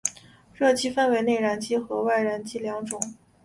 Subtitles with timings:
[0.55, 2.99] 热机分为内燃机和外燃机两种。